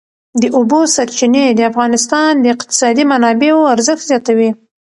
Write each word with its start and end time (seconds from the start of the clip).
د 0.41 0.43
اوبو 0.57 0.79
سرچینې 0.95 1.45
د 1.57 1.61
افغانستان 1.71 2.31
د 2.39 2.45
اقتصادي 2.55 3.03
منابعو 3.11 3.69
ارزښت 3.75 4.03
زیاتوي. 4.11 4.49